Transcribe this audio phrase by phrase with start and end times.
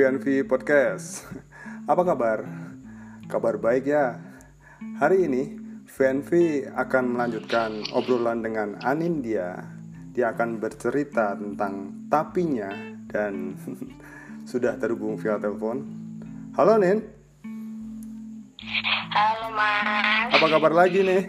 [0.00, 1.28] VNV Podcast.
[1.84, 2.40] Apa kabar?
[3.28, 4.16] Kabar baik ya.
[4.96, 5.60] Hari ini
[5.92, 6.32] VNV
[6.72, 9.60] akan melanjutkan obrolan dengan Anindya.
[10.16, 12.72] Dia akan bercerita tentang tapinya
[13.12, 13.52] dan
[14.50, 15.84] sudah terhubung via telepon.
[16.56, 17.04] Halo Nin.
[19.12, 20.32] Halo Mas.
[20.32, 21.28] Apa kabar lagi nih?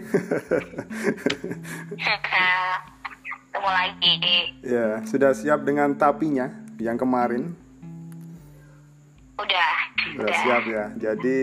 [3.52, 4.12] Ketemu lagi.
[4.64, 6.48] ya, sudah siap dengan tapinya
[6.80, 7.61] yang kemarin?
[10.12, 10.28] Udah.
[10.28, 10.84] Sudah siap ya.
[10.98, 11.40] Jadi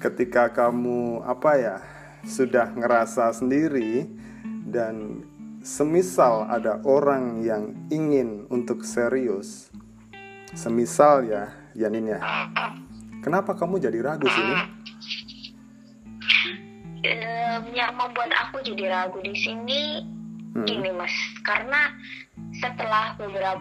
[0.00, 1.76] ketika kamu apa ya
[2.24, 4.08] sudah ngerasa sendiri
[4.68, 5.24] dan
[5.64, 9.72] semisal ada orang yang ingin untuk serius,
[10.52, 12.20] semisal ya Yanin ya,
[13.24, 14.54] kenapa kamu jadi ragu sini?
[17.04, 20.04] Em, yang membuat aku jadi ragu di sini
[20.54, 20.62] Hmm.
[20.70, 21.10] gini Mas,
[21.42, 21.90] karena
[22.62, 23.58] setelah beberapa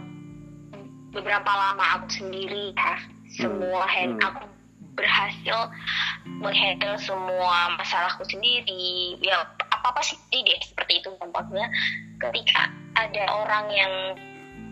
[1.09, 3.01] beberapa lama aku sendiri ya,
[3.33, 4.27] semua hand Hmm.
[4.29, 4.43] aku
[4.93, 5.73] berhasil
[6.25, 9.17] menghandle semua masalahku sendiri.
[9.25, 9.41] Ya
[9.73, 11.65] apa apa sih deh seperti itu tampaknya.
[12.21, 13.93] Ketika ada orang yang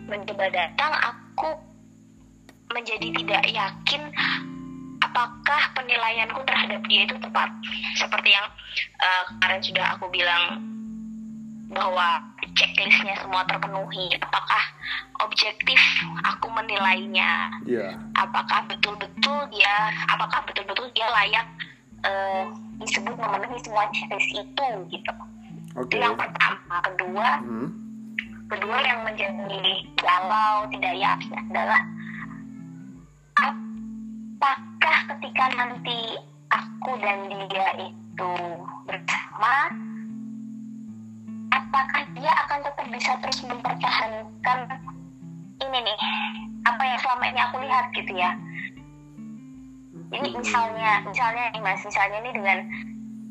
[0.06, 1.58] mencoba datang, aku
[2.72, 4.02] menjadi tidak yakin
[5.02, 7.50] apakah penilaianku terhadap dia itu tepat
[8.00, 8.48] seperti yang
[9.02, 10.64] uh, kemarin sudah aku bilang
[11.68, 14.62] bahwa checklistnya semua terpenuhi apakah
[15.24, 15.80] objektif
[16.24, 17.96] aku menilainya Iya.
[18.14, 19.76] apakah betul-betul dia
[20.08, 21.46] apakah betul-betul dia layak
[22.04, 22.44] uh,
[22.78, 25.12] disebut memenuhi semua checklist itu gitu
[25.78, 25.88] Oke.
[25.88, 27.68] itu yang pertama kedua Hmm.
[28.52, 31.80] kedua yang menjadi galau tidak yakin adalah
[33.40, 36.00] apakah ketika nanti
[36.52, 38.32] aku dan dia itu
[38.84, 39.72] bersama
[41.72, 44.58] apakah dia akan tetap bisa terus mempertahankan
[45.56, 45.98] ini nih
[46.68, 48.30] apa yang selama ini aku lihat gitu ya
[50.12, 52.58] ini misalnya misalnya nih mas misalnya ini dengan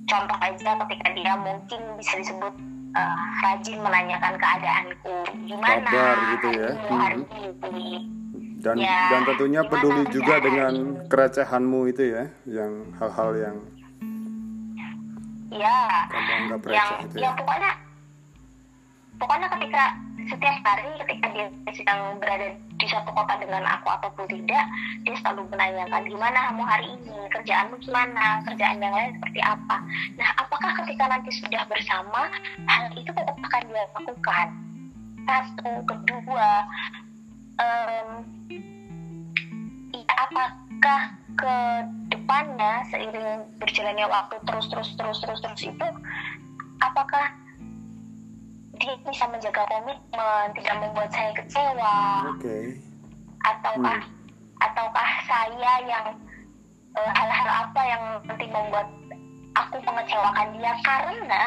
[0.09, 2.53] contoh aja ketika dia mungkin bisa disebut
[2.97, 5.15] eh, rajin menanyakan keadaanku
[5.45, 6.69] gimana Kabar gitu ya.
[6.89, 7.21] hari
[7.69, 7.89] ini
[8.61, 11.09] Dan Ya, dan tentunya peduli juga kerjaan dengan ini?
[11.09, 13.57] kerecehanmu itu ya, yang hal-hal yang
[15.49, 15.77] ya
[16.09, 17.31] yang receh itu ya ya.
[17.37, 17.71] pokoknya
[19.21, 19.83] pokoknya ketika
[20.25, 24.65] setiap hari ketika dia sedang berada di satu kota dengan aku ataupun tidak
[25.05, 27.17] dia selalu menanyakan gimana kamu hari ini?
[27.29, 28.41] Kerjaanmu gimana?
[28.49, 29.77] Kerjaan yang lain seperti apa?
[30.17, 32.21] Nah apakah ketika nanti sudah bersama
[32.65, 34.47] hal itu tetap akan dia lakukan
[35.21, 36.49] satu kedua
[37.61, 38.07] em,
[39.93, 41.01] ya, apakah
[41.37, 41.55] ke
[42.09, 45.87] depannya seiring berjalannya waktu terus terus terus terus terus itu
[46.81, 47.40] apakah
[48.81, 51.97] dia bisa menjaga komitmen tidak membuat saya kecewa.
[52.33, 52.57] Oke.
[53.41, 54.01] ataukah
[54.61, 56.05] ataukah saya yang
[56.93, 58.87] eh, hal-hal apa yang nanti membuat
[59.57, 60.73] aku mengecewakan dia?
[60.85, 61.43] Karena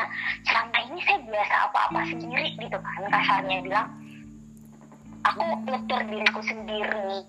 [0.46, 3.88] selama ini saya biasa apa-apa sendiri gitu kan kasarnya bilang.
[5.24, 7.24] Aku nyetir diriku sendiri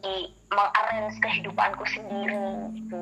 [0.51, 2.99] mengarrange kehidupanku sendiri gitu.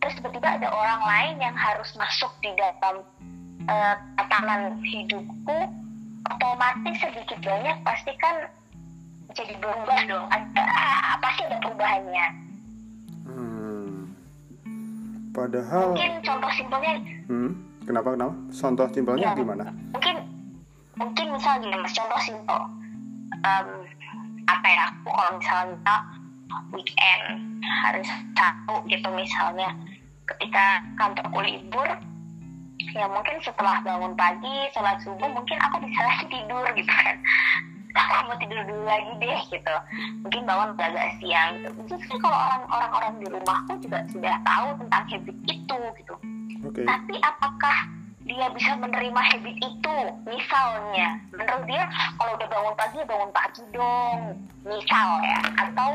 [0.00, 3.04] Terus tiba-tiba ada orang lain yang harus masuk di dalam
[3.68, 5.81] eh, tatanan hidupku
[6.32, 8.36] otomatis sedikit banyak pasti kan
[9.32, 12.26] jadi berubah dong ada ah, pasti ada perubahannya
[13.22, 14.10] Hmm.
[15.30, 16.92] Padahal, mungkin contoh simpelnya
[17.26, 17.50] hmm,
[17.84, 18.34] kenapa kenapa?
[18.50, 19.34] Contoh simpelnya Ya.
[19.34, 19.64] gimana?
[19.90, 20.16] mungkin
[20.92, 22.60] mungkin misal gini mas contoh simpel
[23.32, 23.68] Em,
[24.44, 25.96] apa ya aku kalau misalnya
[26.68, 27.24] weekend
[27.64, 28.04] hari
[28.36, 29.72] satu gitu misalnya
[30.28, 31.88] ketika kantorku libur
[32.90, 37.16] ya mungkin setelah bangun pagi sholat subuh mungkin aku bisa lagi tidur gitu kan.
[37.92, 39.74] Aku mau tidur dulu lagi deh gitu.
[40.24, 41.60] Mungkin bangun agak siang.
[41.60, 41.94] Gitu.
[42.08, 46.14] kan kalau orang orang-orang di rumahku juga sudah tahu tentang habit itu gitu.
[46.62, 46.86] Oke.
[46.86, 47.90] tapi apakah
[48.22, 49.96] dia bisa menerima habit itu?
[50.24, 51.84] Misalnya menurut dia
[52.16, 54.18] kalau udah bangun pagi ya bangun pagi dong.
[54.64, 55.40] Misal ya.
[55.58, 55.90] Atau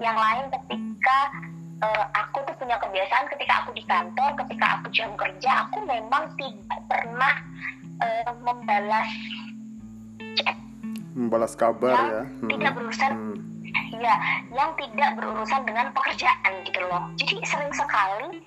[0.00, 1.18] yang lain ketika
[1.76, 6.24] eh, aku tuh punya kebiasaan ketika aku di kantor ketika aku jam kerja aku memang
[6.36, 7.34] tidak pernah
[7.98, 9.10] eh, membalas
[10.36, 10.56] chat
[11.16, 12.22] Membalas kabar yang ya.
[12.52, 13.36] tidak berurusan Hmm.
[13.96, 14.14] ya
[14.52, 18.40] yang tidak berurusan dengan pekerjaan gitu loh jadi sering sekali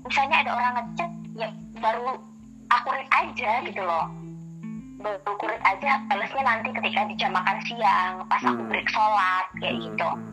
[0.00, 1.48] misalnya ada orang ngechat ya
[1.78, 2.18] baru
[2.68, 4.10] aku read aja gitu loh
[4.98, 5.32] baru
[5.64, 8.70] aja balasnya nanti ketika di jam makan siang pas aku Hmm.
[8.70, 10.32] break sholat kayak Hmm, gitu hmm.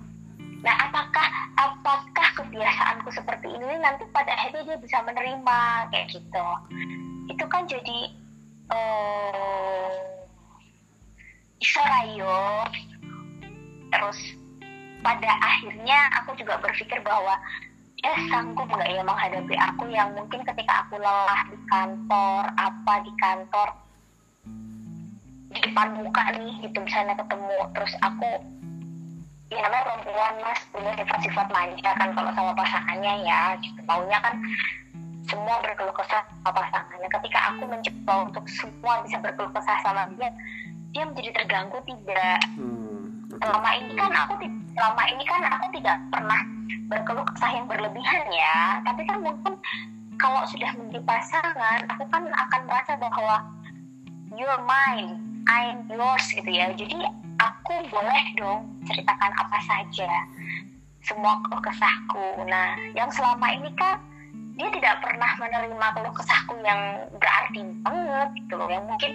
[0.62, 1.28] Nah apakah
[1.58, 5.60] apakah kebiasaanku seperti ini nanti pada akhirnya dia bisa menerima?
[5.90, 6.48] Kayak gitu.
[7.34, 8.00] Itu kan jadi
[8.72, 9.92] eh
[11.62, 12.66] bisa rayo
[13.94, 14.18] terus
[15.06, 17.38] pada akhirnya aku juga berpikir bahwa
[18.02, 23.13] dia sanggup nggak ya menghadapi aku yang mungkin ketika aku lelah di kantor apa di
[23.22, 23.69] kantor
[25.54, 28.42] di depan muka nih gitu misalnya ketemu terus aku
[29.51, 33.80] ya namanya perempuan mas punya sifat-sifat manja kan kalau sama pasangannya ya gitu.
[33.83, 34.39] Maunya kan
[35.27, 37.09] semua berkeluh kesah sama pasangannya.
[37.12, 40.31] Ketika aku mencoba untuk semua bisa berkeluh kesah sama dia
[40.95, 42.39] dia menjadi terganggu tidak.
[42.56, 44.33] Hmm, selama ini kan aku
[44.71, 46.42] selama ini kan aku tidak pernah
[46.88, 48.80] berkeluh kesah yang berlebihan ya.
[48.88, 49.59] Tapi kan mungkin
[50.15, 53.44] kalau sudah menjadi pasangan aku kan akan merasa bahwa
[54.31, 55.19] you're mine
[55.51, 56.71] I'm yours gitu ya.
[56.71, 57.03] Jadi
[57.72, 60.12] aku boleh dong ceritakan apa saja
[61.02, 62.44] semua keluh kesahku.
[62.46, 63.96] Nah yang selama ini kan
[64.60, 68.68] dia tidak pernah menerima keluh kesahku yang berarti banget gitu loh.
[68.68, 69.12] Yang mungkin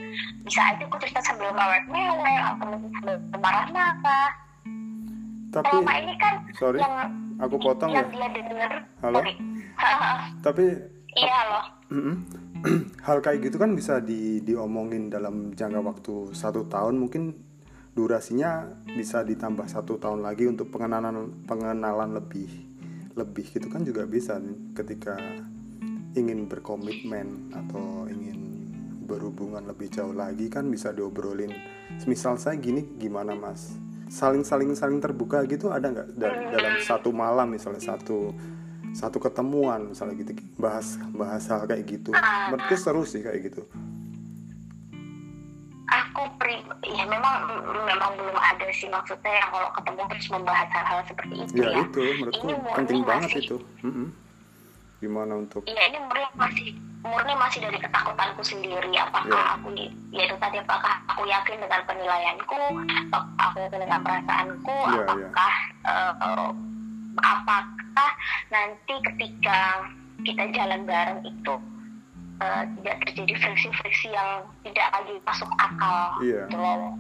[0.49, 4.31] bisa aja aku cerita sambil mewek-mewek atau mungkin sambil marah-marah.
[5.53, 6.97] Tapi selama ini kan sorry, yang
[7.39, 8.01] aku potong ya.
[8.03, 8.73] yang dia denger
[9.05, 9.21] Halo?
[10.41, 10.65] Tapi
[11.17, 12.17] iya loh Mm-mm.
[13.07, 17.46] hal kayak gitu kan bisa di diomongin dalam jangka waktu satu tahun mungkin
[17.97, 22.53] durasinya bisa ditambah satu tahun lagi untuk pengenalan pengenalan lebih
[23.17, 24.37] lebih gitu kan juga bisa
[24.77, 25.17] ketika
[26.13, 28.69] ingin berkomitmen atau ingin
[29.09, 31.49] berhubungan lebih jauh lagi kan bisa diobrolin.
[32.05, 33.73] Misal saya gini gimana mas?
[34.13, 36.21] Saling saling saling terbuka gitu ada nggak?
[36.21, 38.37] Da- dalam satu malam misalnya satu
[38.93, 42.13] satu ketemuan misalnya gitu bahas bahas hal kayak gitu.
[42.53, 43.65] Menurutku seru sih kayak gitu
[46.17, 47.45] aku pri ya memang
[47.85, 51.81] memang belum ada sih maksudnya yang kalau ketemu terus membahas hal-hal seperti itu ya ya,
[51.83, 54.09] itu menurutku Ini penting banget masih- itu Mm-mm.
[54.97, 56.69] gimana untuk Iya ini murni masih
[57.03, 59.55] murni masih dari ketakutanku sendiri apakah Ya.
[59.55, 62.61] aku di ya itu tadi apakah aku yakin dengan penilaianku
[63.13, 65.01] apakah aku yakin dengan perasaanku Ya, ya.
[65.05, 65.53] apakah
[65.85, 66.51] eh, eh,
[67.19, 68.11] apakah
[68.49, 69.61] nanti ketika
[70.23, 71.55] kita jalan bareng itu
[72.37, 74.31] eh, tidak terjadi friksi-friksi yang
[74.63, 76.45] tidak lagi masuk akal Iya.
[76.47, 76.95] gitu loh.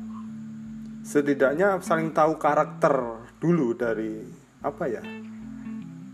[1.02, 2.94] setidaknya saling tahu karakter
[3.38, 4.26] dulu dari
[4.58, 5.02] apa ya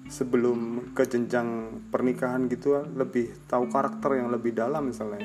[0.07, 1.49] sebelum ke jenjang
[1.89, 5.25] pernikahan gitu lebih tahu karakter yang lebih dalam misalnya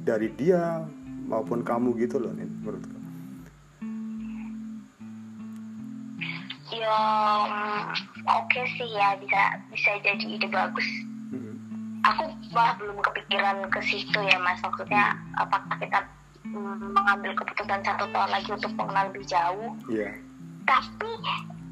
[0.00, 0.80] dari dia
[1.28, 2.96] maupun kamu gitu loh nih menurutku
[6.70, 7.02] Ya,
[7.50, 7.82] mm,
[8.24, 10.86] oke sih ya bisa bisa jadi ide bagus.
[12.10, 14.58] Aku malah belum kepikiran ke situ ya mas.
[14.60, 16.00] Maksudnya apakah kita
[16.44, 19.70] mm, mengambil keputusan satu tahun lagi untuk mengenal lebih jauh?
[19.86, 20.10] iya
[20.66, 21.10] Tapi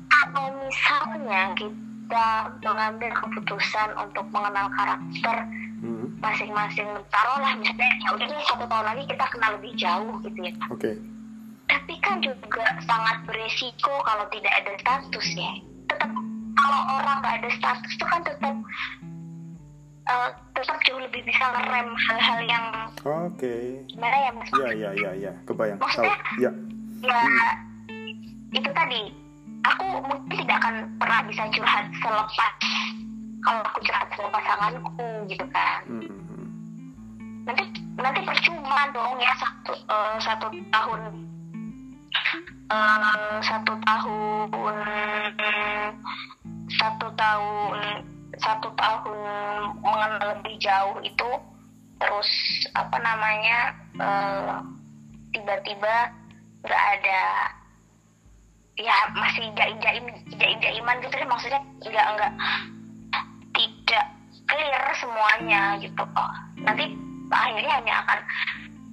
[0.08, 2.28] kalau misalnya kita
[2.62, 5.36] mengambil keputusan untuk mengenal karakter
[5.78, 6.18] Mm.
[6.18, 10.50] masing-masing, taruhlah misalnya ya udah satu tahun lagi kita kenal lebih jauh gitu ya.
[10.74, 10.90] oke
[11.70, 15.52] tapi kan juga sangat beresiko kalau tidak ada status ya
[15.86, 16.10] tetap
[16.58, 18.54] kalau orang nggak ada status itu kan tetap
[20.08, 22.64] eh, tetap jauh lebih bisa ngerem hal-hal yang
[23.04, 23.54] oke.
[23.92, 24.48] Gimana ya mas?
[24.56, 25.32] Ya ya ya ya.
[25.44, 25.78] Kebayang.
[25.78, 25.86] Tahu.
[25.86, 26.16] Maksudnya?
[26.40, 26.50] ya.
[27.04, 27.20] ya
[28.56, 29.00] itu tadi.
[29.66, 32.52] Aku mungkin tidak akan pernah bisa curhat selepas
[33.42, 35.82] kalau aku curhat sama pasanganku gitu kan.
[35.88, 36.46] Mm-mm.
[37.48, 37.64] nanti
[37.96, 41.00] nanti percuma dong ya satu eh, satu tahun.
[42.68, 44.76] Eh, satu tahun
[46.68, 49.18] satu tahun satu tahun
[49.82, 51.30] mengenal lebih jauh itu
[51.98, 52.30] terus
[52.78, 53.58] apa namanya
[53.98, 54.56] eh,
[55.34, 56.14] tiba-tiba
[56.62, 57.22] nggak ada
[58.78, 60.04] ya masih jaim jaim
[60.38, 62.32] jaim jaiman gitu deh maksudnya nggak nggak
[63.58, 64.06] tidak
[64.48, 66.02] clear semuanya gitu.
[66.02, 66.30] Kok
[66.64, 66.84] nanti
[67.28, 68.18] akhirnya hanya akan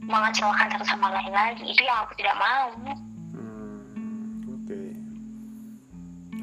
[0.05, 1.63] mengecewakan satu sama lain lagi.
[1.63, 2.73] Itu yang aku tidak mau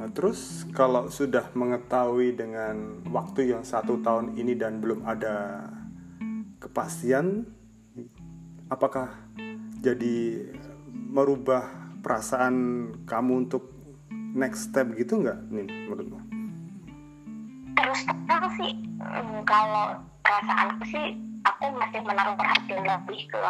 [0.03, 5.63] Nah, terus kalau sudah mengetahui dengan waktu yang satu tahun ini dan belum ada
[6.59, 7.47] kepastian,
[8.67, 9.15] apakah
[9.79, 10.51] jadi
[10.91, 11.71] merubah
[12.03, 13.71] perasaan kamu untuk
[14.35, 16.19] next step gitu nggak, nih menurutmu?
[17.79, 18.73] terus terang sih
[19.47, 21.15] kalau perasaanku sih
[21.47, 23.43] aku masih menaruh perhatian lebih ke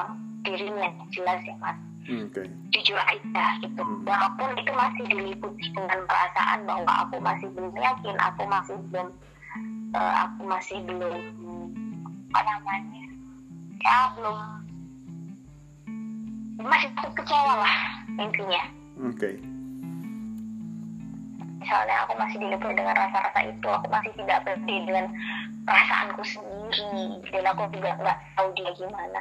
[0.44, 2.42] dirinya jelas ya mas Hmm, Oke.
[2.74, 4.02] jujur aja gitu Hmm.
[4.02, 9.08] walaupun itu masih diliputi dengan perasaan bahwa aku masih belum yakin aku masih belum
[9.94, 11.20] eh, aku masih belum
[12.32, 13.04] apa namanya
[13.86, 14.38] ya belum
[16.58, 17.76] masih tetap kecewa lah
[18.18, 18.62] intinya
[19.02, 19.30] Oke.
[21.62, 25.06] misalnya aku masih diliputi dengan rasa-rasa itu aku masih tidak pede dengan
[25.62, 29.20] perasaanku sendiri dan aku juga nggak tahu dia gimana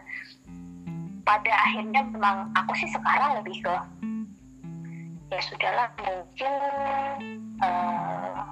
[1.21, 3.75] pada akhirnya memang aku sih sekarang lebih ke
[5.31, 6.53] ya sudahlah mungkin
[7.63, 8.43] uh,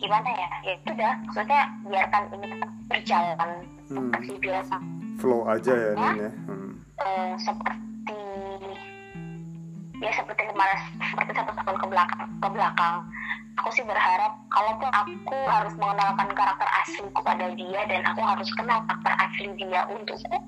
[0.00, 3.50] gimana ya ya sudah maksudnya biarkan ini tetap berjalan
[3.84, 4.08] Hmm.
[4.08, 4.74] seperti biasa
[5.20, 6.72] flow aja ya ya hmm.
[6.94, 7.84] Eh, seperti
[10.02, 12.96] ya seperti kemarin seperti satu tahun ke belakang ke belakang.
[13.62, 18.82] Aku sih berharap kalaupun aku harus mengenalkan karakter asliku pada dia dan aku harus kenal
[18.90, 20.38] karakter asli dia untukku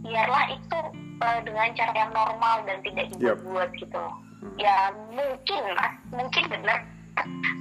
[0.00, 0.78] biarlah itu
[1.20, 3.98] eh, dengan cara yang normal dan tidak dibuat-buat gitu.
[3.98, 4.56] Loh Hmm.
[4.56, 6.80] ya mungkin mas mungkin benar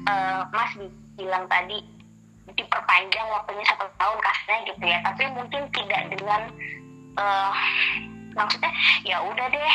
[0.07, 0.71] eh, mas
[1.19, 1.83] bilang tadi
[2.55, 4.97] diperpanjang waktunya satu tahun kasarnya gitu ya.
[5.03, 6.41] Tapi mungkin tidak dengan
[7.19, 7.51] eh,
[8.31, 8.71] maksudnya
[9.03, 9.73] ya udah deh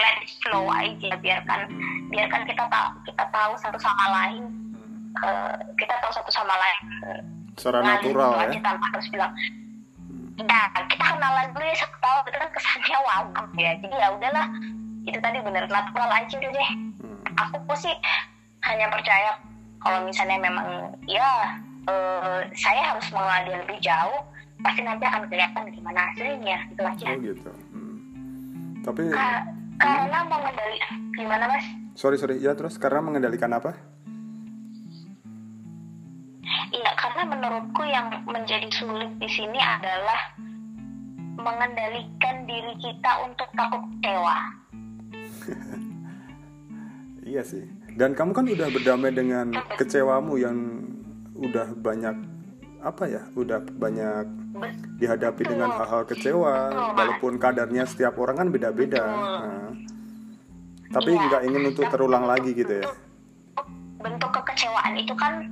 [0.00, 1.60] let it flow aja biarkan
[2.08, 4.44] biarkan kita tahu kita tahu satu sama lain.
[5.12, 6.80] Eh, kita tahu satu sama lain.
[7.60, 8.60] Secara ngalir natural gitu ya.
[8.64, 9.32] tanpa harus bilang.
[10.40, 13.70] Nah kita kenalan dulu ya satu tahun itu kan kesannya wagap ya.
[13.76, 14.46] Jadi ya udahlah
[15.04, 16.70] itu tadi bener natural aja udah deh.
[17.02, 17.18] Hmm.
[17.34, 17.94] aku sih
[18.62, 19.34] hanya percaya
[19.82, 21.58] kalau misalnya memang ya
[21.90, 24.20] eh, saya harus mengenal dia lebih jauh
[24.62, 27.06] pasti nanti akan kelihatan gimana hasilnya gitu aja.
[27.10, 27.50] Oh gitu.
[27.74, 27.98] Hmm.
[28.86, 29.46] tapi Ka-
[29.82, 30.78] karena mengendali
[31.18, 31.66] gimana mas
[31.98, 33.74] sorry sorry ya terus karena mengendalikan apa
[36.72, 40.32] Iya, karena menurutku yang menjadi sulit di sini adalah
[41.36, 44.36] mengendalikan diri kita untuk takut kecewa.
[47.22, 47.62] Iya sih.
[47.94, 50.58] Dan kamu kan udah berdamai dengan kecewamu yang
[51.38, 52.18] udah banyak
[52.82, 53.22] apa ya?
[53.38, 54.26] Udah banyak
[55.00, 56.54] Dihadapi dengan hal-hal kecewa,
[56.94, 59.02] walaupun kadarnya setiap orang kan beda-beda.
[59.02, 59.70] Nah,
[60.92, 61.24] tapi Iya.
[61.26, 62.86] nggak ingin untuk terulang lagi gitu ya.
[63.98, 65.48] Bentuk kekecewaan itu kan,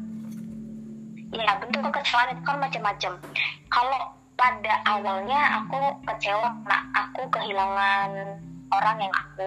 [1.33, 3.13] ya bentuk kekecewaan itu kan macam-macam.
[3.73, 4.01] Kalau
[4.37, 8.09] pada awalnya aku kecewa karena aku kehilangan
[8.71, 9.47] orang yang aku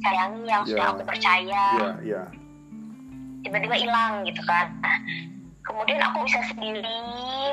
[0.00, 0.92] sayangi, yang sudah Ya.
[0.92, 1.64] aku percaya.
[1.76, 2.22] Iya, iya.
[3.46, 4.98] tiba-tiba hilang gitu kan Nah,
[5.66, 6.96] kemudian aku bisa sendiri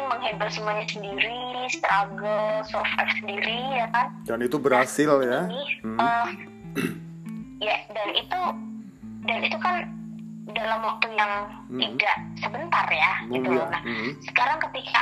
[0.06, 1.34] menghandle semuanya sendiri
[1.68, 5.40] struggle survive sendiri ya kan Dan itu berhasil ya.
[5.50, 5.98] ini Hmm.
[6.00, 6.28] eh,
[7.66, 8.40] ya dan itu
[9.24, 9.76] dan itu kan
[10.48, 11.32] dalam waktu yang
[11.66, 11.80] Hmm.
[11.82, 13.66] tidak sebentar ya gitu Iya.
[13.68, 14.12] nah Hmm.
[14.22, 15.02] sekarang ketika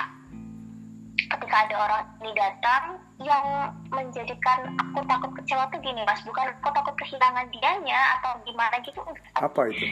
[1.28, 2.84] ketika ada orang ini datang
[3.20, 3.46] yang
[3.88, 9.00] menjadikan aku takut kecewa tuh gini mas bukan aku takut kehilangan dianya atau gimana gitu
[9.36, 9.86] Apa itu?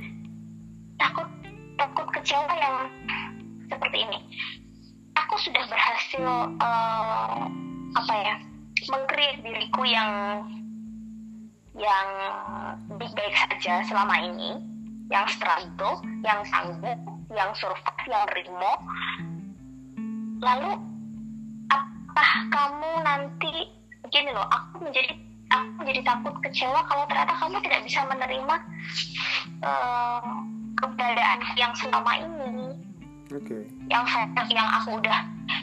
[0.95, 1.27] takut
[1.79, 2.77] takut kecewa yang
[3.71, 4.19] seperti ini.
[5.15, 6.27] Aku sudah berhasil
[6.59, 7.39] eh,
[7.95, 8.35] apa ya
[8.91, 10.43] mengkreat diriku yang
[11.79, 12.09] yang
[12.99, 14.59] baik-baik saja selama ini.
[15.09, 16.99] Yang struggle yang sanggup
[17.33, 18.73] yang survive yang rimo
[20.41, 20.71] lalu
[21.69, 23.53] apa kamu nanti
[24.09, 25.13] gini loh aku menjadi
[25.53, 28.55] aku menjadi takut kecewa kalau ternyata kamu tidak bisa menerima
[29.61, 30.33] eh,
[30.79, 32.67] keberadaan yang selama ini
[33.29, 33.67] Oke.
[33.91, 35.19] yang saya yang aku udah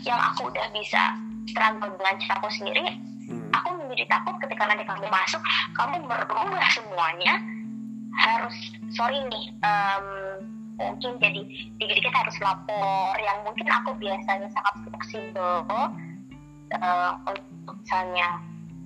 [0.07, 1.17] yang aku udah bisa
[1.51, 2.87] struggle dengan caraku sendiri
[3.27, 3.51] Hmm.
[3.51, 5.43] aku menjadi takut ketika nanti kamu masuk
[5.75, 7.43] kamu merubah semuanya
[8.15, 8.55] harus
[8.95, 10.07] sorry nih em,
[10.79, 11.43] mungkin jadi
[11.75, 15.67] dikit-dikit harus lapor yang mungkin aku biasanya sangat fleksibel
[16.71, 18.39] eh, untuk misalnya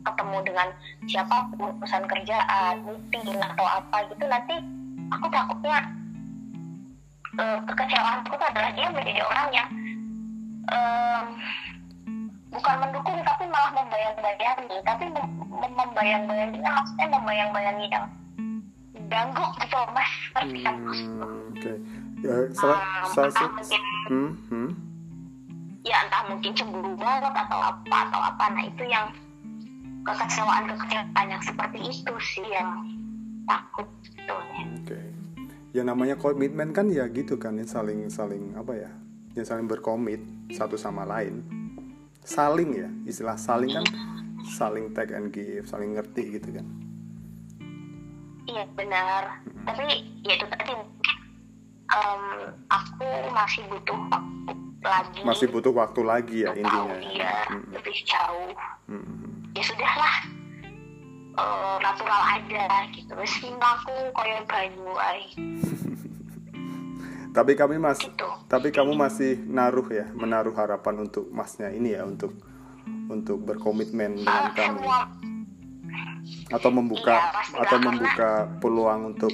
[0.08, 0.68] ketemu dengan
[1.04, 4.56] siapa urusan kerjaan meeting atau apa gitu nanti
[5.12, 5.84] aku takutnya
[7.32, 9.68] eh, kekecewaanku adalah dia menjadi orang yang
[10.66, 11.24] em,
[12.50, 18.06] bukan mendukung tapi malah membayang-bayangi tapi mem- mem- membayang-bayanginya maksudnya membayang-bayangi yang
[19.06, 20.44] ganggu gitu mas kan?
[20.46, 21.72] Hmm, Oke.
[22.20, 24.70] Ya, salah, Ah, salah, mungkin hmm, hmm.
[25.82, 29.08] ya entah mungkin cemburu banget atau apa atau apa nah itu yang
[30.02, 32.84] kekecewaan kekecewaan yang seperti itu sih yang
[33.44, 35.00] takut sebetulnya Oke.
[35.70, 38.90] Ya namanya komitmen kan ya gitu kan, ya saling saling apa ya?
[39.32, 40.18] Ya saling berkomit
[40.50, 41.46] satu sama lain.
[42.20, 43.86] Saling ya, istilah saling kan
[44.42, 46.66] saling take and give, saling ngerti gitu kan.
[48.42, 49.86] iya benar tapi
[50.26, 50.74] ya itu tadi
[51.86, 52.22] em,
[52.66, 56.98] aku masih butuh waktu lagi Masih butuh waktu lagi ya intinya.
[56.98, 58.50] dia Hmm, lebih jauh
[58.90, 59.54] hmm.
[59.54, 60.14] ya sudahlah
[61.40, 63.12] eh, natural aja gitu.
[63.16, 65.24] Wis aku koyo banyu ae.
[67.36, 68.26] Tapi kami masih gitu.
[68.50, 72.34] tapi kamu masih naruh ya, menaruh harapan untuk masnya ini ya untuk
[73.06, 75.00] untuk berkomitmen dengan Eh, kamu semua.
[76.50, 79.30] Atau membuka Iya, atau lah, membuka peluang untuk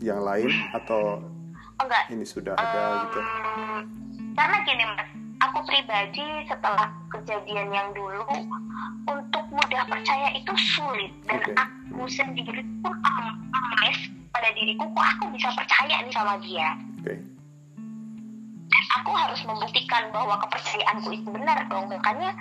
[0.00, 1.20] yang lain atau
[1.76, 2.04] enggak.
[2.08, 3.20] ini sudah ada gitu.
[4.32, 5.08] Karena gini mas
[5.40, 8.24] aku pribadi setelah kejadian yang dulu
[9.06, 11.12] untuk mudah percaya itu sulit.
[11.28, 11.52] Dan Oke.
[11.56, 16.68] aku sendiri pun amazed pada diriku kok aku bisa percaya nih sama dia?
[17.00, 17.14] Oke.
[19.02, 21.86] Aku harus membuktikan bahwa kepercayaanku itu benar dong.
[21.92, 22.32] Makanya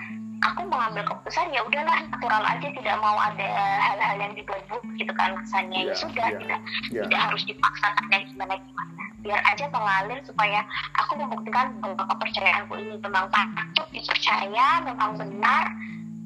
[0.44, 3.50] aku mengambil keputusan ya udahlah natural aja tidak mau ada
[3.82, 4.62] hal-hal yang dibuat
[5.00, 6.60] gitu kan kesannya ya, Ya, sudah ya, tidak
[6.92, 7.02] ya.
[7.08, 8.95] tidak harus dipaksakan dan gimana gimana
[9.26, 10.62] biar aja mengalir supaya
[11.02, 15.66] aku membuktikan bahwa kepercayaanku ini memang patut dipercaya memang benar.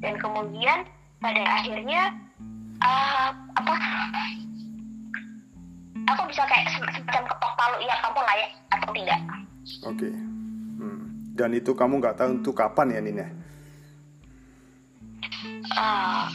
[0.04, 0.84] Dan kemudian
[1.24, 2.12] pada akhirnya
[2.84, 3.74] eh, apa
[6.12, 9.20] aku bisa kayak sem- semacam ketok palu ya kamu layak atau tidak.
[9.88, 10.08] Oke.
[10.80, 11.00] Hmm.
[11.36, 13.28] dan itu kamu nggak tahu itu kapan ya Nin ya
[15.70, 16.26] Eh,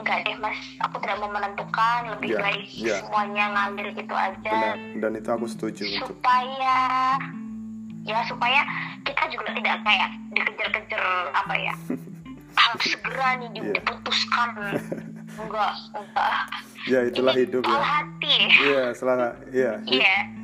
[0.00, 0.56] enggak deh mas.
[0.80, 2.00] Aku tidak mau menentukan.
[2.10, 2.96] Lebih Ya, baik ya.
[2.98, 4.50] semuanya ngalir gitu aja.
[4.50, 4.76] Benar.
[4.96, 6.76] Dan itu aku setuju untuk supaya
[8.00, 8.60] ya supaya
[9.04, 11.74] kita juga tidak kayak dikejar-kejar apa ya
[12.60, 13.72] harus segera nih Iya.
[13.76, 14.48] diputuskan.
[15.40, 16.42] Enggak enggak.
[16.84, 17.78] Ya itulah Ini hidup ya.
[17.78, 18.36] hati.
[18.58, 19.72] Iya setelah iya.
[19.86, 20.14] Iya.
[20.18, 20.39] hi-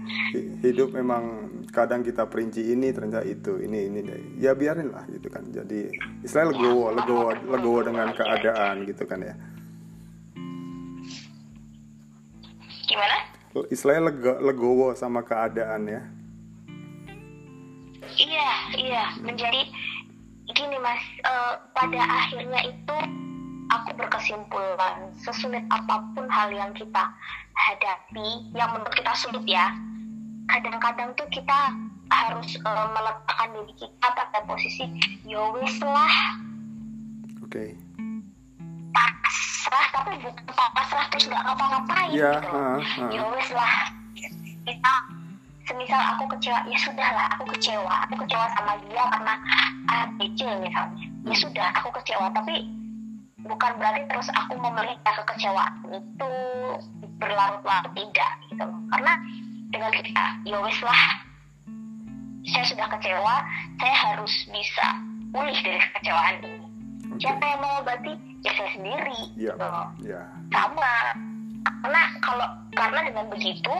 [0.60, 1.22] hidup memang
[1.70, 4.00] kadang kita perinci ini ternyata itu ini ini
[4.36, 5.90] ya biarin lah gitu kan jadi
[6.22, 9.34] istilahnya legowo legowo legowo dengan keadaan gitu kan ya
[12.86, 13.16] gimana
[13.68, 16.02] istilahnya lega- legowo sama keadaan ya
[18.16, 18.48] Iya,
[18.80, 19.60] iya, menjadi
[20.48, 21.02] gini mas.
[21.20, 22.96] eh, pada akhirnya itu
[23.68, 27.12] aku berkesimpulan sesulit apa pun hal yang kita
[27.52, 29.68] hadapi, yang menurut kita sulit ya.
[30.46, 31.58] Kadang-kadang tuh kita
[32.06, 34.86] harus eh, meletakkan diri kita pada posisi
[35.26, 36.38] yo wis lah.
[37.42, 37.74] Oke.
[38.94, 42.48] Pasrah tapi bukan pasrah terus nggak ngapa-ngapain ya gitu.
[42.54, 43.10] ah, ah.
[43.10, 43.74] ya wes lah.
[44.62, 44.92] Kita
[45.66, 47.94] semisal aku kecewa ya sudah lah aku kecewa.
[48.06, 49.34] Aku kecewa sama dia karena
[49.90, 51.06] A B C misalnya.
[51.26, 52.30] Ya sudah aku kecewa.
[52.30, 52.70] Tapi
[53.42, 56.32] bukan berarti terus aku memelihara kekecewaan itu
[57.18, 58.80] berlarut-larut tidak gitu loh.
[58.94, 59.12] Karena
[59.70, 61.02] dengan kita ya wes lah.
[62.46, 63.34] Saya sudah kecewa
[63.82, 64.86] saya harus bisa
[65.34, 66.62] pulih dari kekecewaan ini.
[67.10, 67.18] Oke.
[67.22, 68.12] Siapa yang mengobati?
[68.46, 70.22] Ya saya sendiri ya gitu ya
[70.54, 70.94] sama
[71.82, 72.46] karena kalau
[72.78, 73.74] karena dengan begitu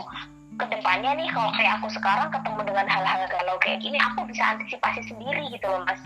[0.59, 4.43] ke depannya nih kalau kayak aku sekarang ketemu dengan hal-hal galau kayak gini aku bisa
[4.43, 6.01] antisipasi sendiri gitu loh mas.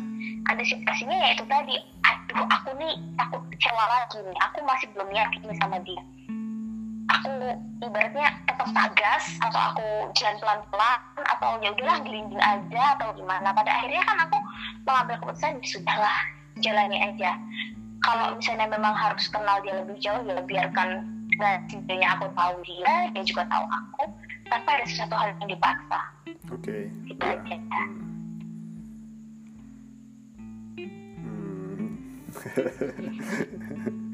[0.46, 5.42] Antisipasinya ya itu tadi aduh aku nih takut kecewa lagi nih aku masih belum yakin
[5.60, 6.02] sama dia
[7.22, 7.54] aku
[7.86, 13.70] ibaratnya tetap tagas atau aku jalan pelan-pelan atau ya udahlah gelinding aja atau gimana pada
[13.78, 14.38] akhirnya kan aku
[14.90, 16.20] mengambil keputusan "Ya sudahlah
[16.66, 17.38] jalani aja
[18.02, 21.06] kalau misalnya memang harus kenal dia lebih jauh ya biarkan
[21.38, 24.04] dan setidaknya aku tahu dia dia juga tahu aku
[24.50, 26.02] tanpa ada sesuatu hal yang dipaksa
[26.50, 27.56] oke Gitu aja.
[30.82, 30.90] Hmm.
[31.22, 31.94] Hmm.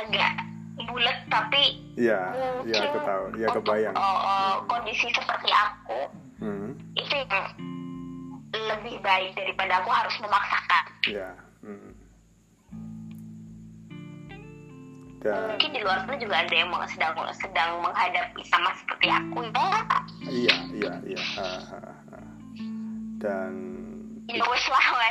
[0.00, 0.49] agak
[1.00, 1.62] bulat tapi
[1.96, 2.20] ya
[2.60, 3.24] mungkin ya aku tahu.
[3.40, 3.94] Ya untuk, kebayang.
[3.96, 6.00] uh, uh, kondisi seperti aku
[6.40, 6.72] Hmm.
[6.92, 7.48] itu yang
[8.52, 10.84] lebih baik daripada aku harus memaksakan.
[11.08, 11.92] Ya Hmm.
[15.20, 19.72] dan mungkin di luar sana juga ada yang sedang sedang menghadapi sama seperti aku ya
[20.28, 21.22] iya iya iya.
[23.20, 23.52] Dan
[24.32, 24.64] ya wes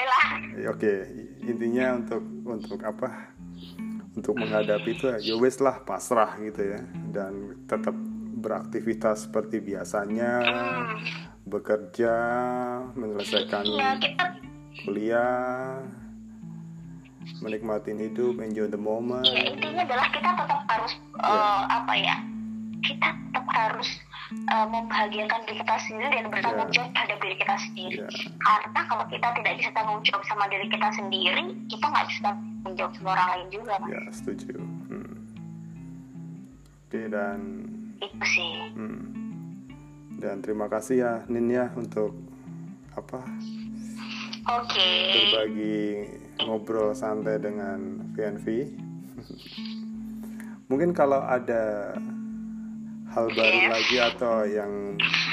[0.09, 0.25] lah.
[0.73, 0.93] Oke
[1.45, 3.37] intinya untuk untuk apa
[4.19, 6.83] untuk menghadapi itu ya wes lah pasrah gitu ya
[7.15, 7.95] dan tetap
[8.39, 10.43] beraktivitas seperti biasanya
[11.47, 12.13] bekerja
[12.93, 14.25] menyelesaikan iya kita
[14.83, 15.79] kuliah
[17.39, 22.15] menikmati hidup enjoy the moment Iya intinya adalah kita tetap harus eh, apa ya
[22.83, 23.89] kita tetap harus
[24.33, 26.75] eh, membahagiakan diri kita sendiri dan bertanggung Iya.
[26.75, 27.97] jawab terhadap diri kita sendiri.
[27.97, 28.07] Iya.
[28.39, 32.29] Karena kalau kita tidak bisa tanggung jawab sama diri kita sendiri, kita nggak bisa
[32.61, 33.73] tanggung jawab sama orang lain juga.
[33.77, 33.89] Mas.
[33.89, 34.53] ya setuju
[34.85, 35.15] Hmm.
[36.81, 37.39] oke dan
[37.97, 38.51] Itu sih.
[38.73, 39.01] hmm.
[40.17, 42.15] dan terima kasih ya Nin ya untuk
[42.91, 43.21] apa
[44.41, 44.89] Oke.
[45.13, 45.79] berbagi
[46.41, 47.79] ngobrol santai dengan
[48.11, 48.45] VNV.
[50.69, 51.93] Mungkin kalau ada
[53.09, 53.69] hal baru Yes.
[53.71, 54.71] lagi atau yang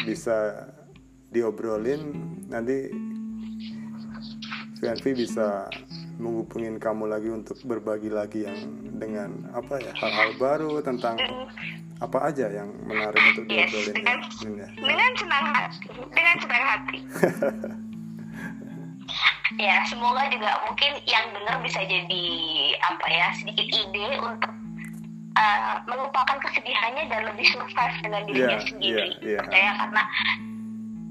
[0.05, 0.69] bisa
[1.29, 2.13] diobrolin
[2.47, 2.89] nanti
[4.77, 5.69] VNV bisa
[6.17, 8.57] menghubungin kamu lagi untuk berbagi lagi yang
[8.97, 11.21] dengan apa ya hal-hal baru tentang
[11.97, 14.19] apa aja yang menarik untuk Yes, diobrolin ya, dengan,
[14.61, 14.69] ya.
[14.77, 16.99] dengan senang hati, dengan senang hati.
[19.65, 22.25] ya, semoga juga mungkin yang dengar bisa jadi
[22.85, 24.53] apa ya sedikit ide untuk
[25.39, 28.91] uh, melupakan kesedihannya dan lebih survive dengan dirinya Iya, sendiri.
[28.91, 29.41] iya, iya.
[29.41, 30.03] Percaya karena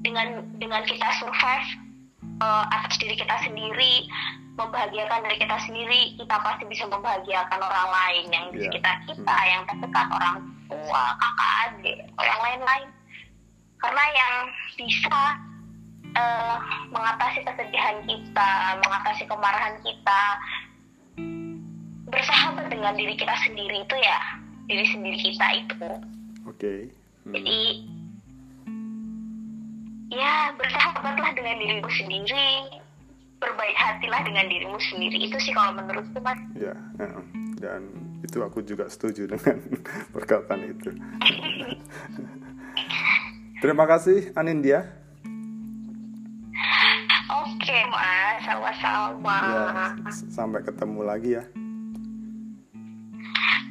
[0.06, 0.28] dengan
[0.62, 1.68] dengan kita survive
[2.46, 4.06] uh, atas diri kita sendiri
[4.56, 8.66] membahagiakan diri kita sendiri kita pasti bisa membahagiakan orang lain yang di Iya.
[8.72, 12.90] sekitar kita yang terdekat orang tua kakak adik orang lain-lain
[13.78, 14.36] karena yang
[14.80, 15.20] bisa
[16.16, 16.58] eh,
[16.90, 20.22] mengatasi kesedihan kita mengatasi kemarahan kita
[22.08, 24.20] bersahabat dengan diri kita sendiri itu ya
[24.66, 25.90] diri sendiri kita itu
[26.48, 26.74] Oke.
[27.28, 27.34] Hmm.
[27.36, 27.60] jadi
[30.16, 32.80] ya bersahabatlah dengan dirimu sendiri
[33.40, 35.28] berbaik hatilah dengan dirimu sendiri.
[35.28, 36.40] Itu sih kalau menurutku mas.
[36.56, 37.12] Ya, eh,
[37.60, 37.92] dan
[38.24, 39.62] itu aku juga setuju dengan
[40.16, 40.90] perkataan itu.
[43.64, 44.84] Terima kasih Anindya.
[47.26, 48.38] oke mas.
[48.46, 49.38] Sama-sama.
[49.42, 49.66] Ya,
[50.30, 51.44] sampai ketemu lagi ya.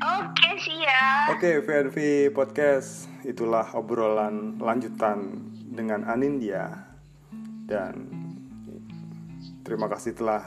[0.05, 1.27] oke siap.
[1.37, 1.97] Oke, VNV
[2.37, 3.09] Podcast.
[3.25, 6.93] Itulah obrolan lanjutan dengan Anindya.
[7.65, 8.24] Dan
[9.65, 10.45] terima kasih telah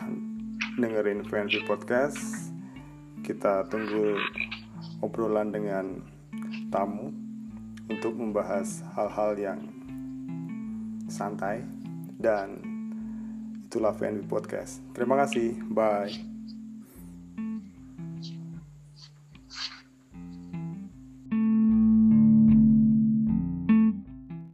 [0.78, 2.54] dengerin VNV Podcast.
[3.26, 4.16] Kita tunggu
[5.02, 6.00] obrolan dengan
[6.70, 7.12] tamu
[7.90, 9.60] untuk membahas hal-hal yang
[11.10, 11.66] santai
[12.22, 12.62] dan
[13.68, 14.80] itulah VNV Podcast.
[14.96, 15.60] Terima kasih.
[15.68, 16.37] Bye.